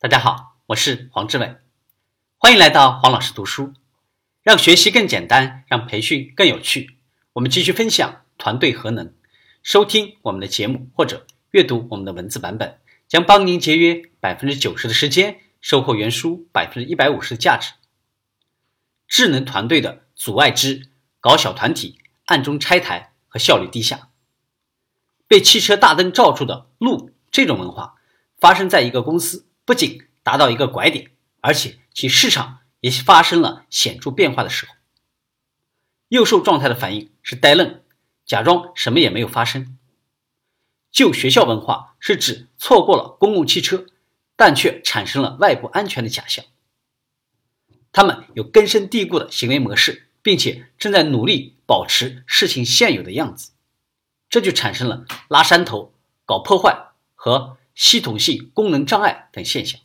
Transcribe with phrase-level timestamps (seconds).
[0.00, 1.56] 大家好，我是黄志伟，
[2.36, 3.72] 欢迎来到黄老师读书，
[4.44, 6.98] 让学习更简单，让培训更有趣。
[7.32, 9.12] 我们继续分享团队核能。
[9.64, 17.72] 收听我们的节目或者阅读我们的文字版本，将帮您节约百分之九十的时间，收获原书百分之一百五十的价值。
[19.08, 24.10] 智能团队的阻碍之搞小团体、暗中拆台和效率低下。
[25.26, 27.96] 被汽车大灯罩住的路，这种文化
[28.38, 29.46] 发生在一个公司。
[29.68, 31.10] 不仅达到一个拐点，
[31.42, 34.74] 而且其市场也发生了显著变化的时候。
[36.08, 37.82] 幼兽状态的反应是呆愣，
[38.24, 39.76] 假装什么也没有发生。
[40.90, 43.84] 旧学校文化是指错过了公共汽车，
[44.36, 46.46] 但却产生了外部安全的假象。
[47.92, 53.52] 他们有根深蒂固的行为模式，并且正在努力保持事情现有的样子，
[54.30, 55.92] 这就产生了拉山头、
[56.24, 57.58] 搞破坏和。
[57.78, 59.80] 系统性功能障碍等现象，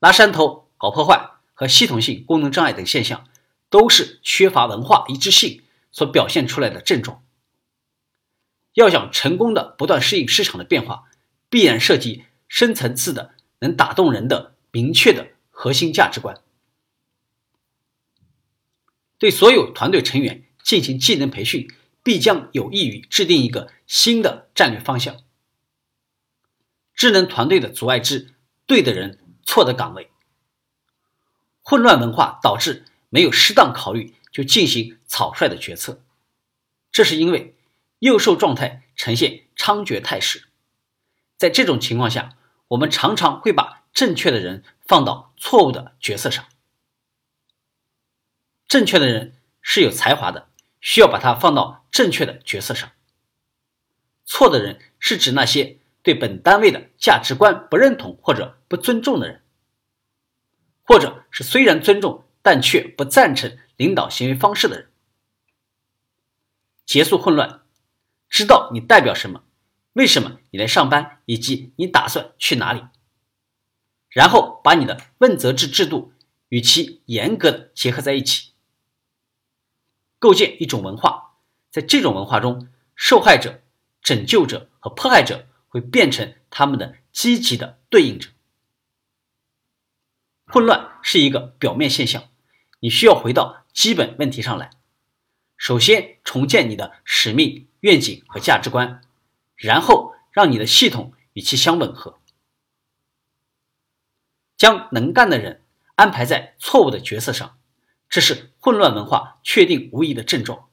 [0.00, 3.26] 拉山头、搞破坏和系统性功能障碍等现象，
[3.70, 7.24] 都是缺乏文化一致性所表现出来的症状。
[8.74, 11.04] 要想成功的不断适应市场的变化，
[11.48, 16.42] 必然涉及深层次的、能打动人的、明确的核心价值观。
[19.16, 21.72] 对所有团队成员进行技能培训，
[22.02, 25.16] 必将有益于制定一个新的战略方向。
[26.94, 28.34] 智能团队的阻碍之
[28.66, 30.10] 对的人错的岗位，
[31.62, 36.04] 混乱文化导致没有适当考虑就进行草率的决策，
[36.90, 37.56] 这是因为
[37.98, 40.48] 幼兽状态呈现猖獗态势。
[41.36, 42.36] 在这种情况下，
[42.68, 46.44] 我们常常会把正确的人放到错误的角色上。
[48.68, 50.48] 正确的人是有才华的，
[50.80, 52.92] 需要把他放到正确的角色上。
[54.24, 55.81] 错的人是指那些。
[56.02, 59.42] 对本单位的价值观不认同或者不尊重的人，
[60.82, 64.90] 或者是虽然尊重但却不赞成领导行为方式的人，
[66.84, 67.62] 结束混乱，
[68.28, 69.44] 知道你代表什么，
[69.92, 72.82] 为什么你来上班，以及你打算去哪里，
[74.08, 76.12] 然后把你的问责制制度
[76.48, 78.54] 与其严格的结合在一起，
[80.18, 81.36] 构建一种文化，
[81.70, 83.62] 在这种文化中，受害者、
[84.02, 85.46] 拯救者和迫害者。
[85.72, 88.28] 会变成他们的积极的对应者。
[90.44, 92.28] 混乱是一个表面现象，
[92.80, 94.70] 你需要回到基本问题上来。
[95.56, 99.00] 首先重建你的使命、愿景和价值观，
[99.56, 102.20] 然后让你的系统与其相吻合。
[104.58, 105.62] 将能干的人
[105.94, 107.58] 安排在错误的角色上，
[108.10, 110.68] 这是混乱文化确定无疑的症状。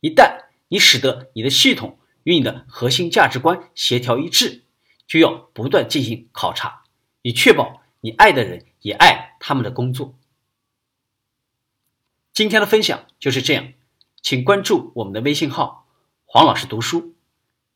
[0.00, 4.62] 一旦你使得你的系统，与你的核心价值观协调一致，
[5.06, 6.84] 就要不断进行考察，
[7.22, 10.14] 以确保你爱的人也爱他们的工作。
[12.32, 13.72] 今天的分享就是这样，
[14.22, 15.86] 请关注我们的微信号
[16.24, 17.14] “黄老师读书”，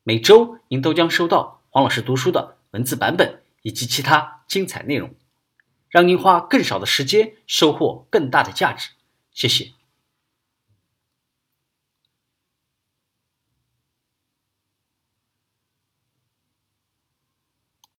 [0.02, 5.14] 每周您都将收到黄老师读书的文字版本以及其他精彩内容，
[5.90, 8.90] 让您花更少的时间收获更大的价值。
[9.32, 9.75] 谢谢。